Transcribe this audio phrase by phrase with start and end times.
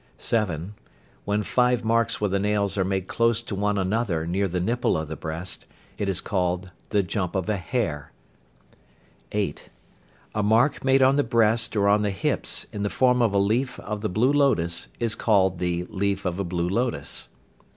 [0.17, 0.73] (7).
[1.25, 4.97] When five marks with the nails are made close to one another near the nipple
[4.97, 5.67] of the breast,
[5.99, 8.11] it is called "the jump of a hare."
[9.31, 9.69] (8).
[10.33, 13.37] A mark made on the breast or on the hips in the form of a
[13.37, 17.29] leaf of the blue lotus, is called the "leaf of a blue lotus."